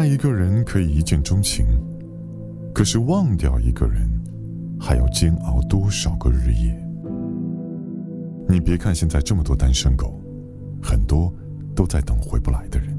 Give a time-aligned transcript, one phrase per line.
[0.00, 1.66] 爱一个人可以一见钟情
[2.74, 4.08] 可是忘掉一个人
[4.80, 6.74] 还要煎熬多少个日夜。
[8.48, 10.18] 你别看现在这么多单身狗
[10.82, 11.30] 很多
[11.76, 12.89] 都在等回不来的人。